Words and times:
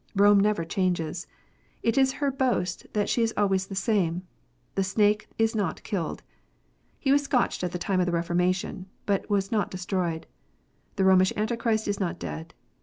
Rome 0.15 0.39
never 0.39 0.65
changes. 0.65 1.27
It 1.83 1.95
is 1.95 2.13
her 2.13 2.31
boast 2.31 2.87
that 2.93 3.07
she 3.07 3.21
is 3.21 3.35
always 3.37 3.67
the 3.67 3.75
same. 3.75 4.23
The 4.73 4.83
snake 4.83 5.29
is 5.37 5.53
not 5.53 5.83
killed. 5.83 6.23
He 6.97 7.11
was 7.11 7.21
scotched 7.21 7.63
at 7.63 7.71
the 7.71 7.77
time 7.77 7.99
of 7.99 8.07
the 8.07 8.11
Reformation, 8.11 8.87
but 9.05 9.29
was 9.29 9.51
not 9.51 9.69
destroyed. 9.69 10.25
The 10.95 11.05
Romish 11.05 11.31
Antichrist 11.37 11.87
is 11.87 11.99
not 11.99 12.17
dead. 12.17 12.55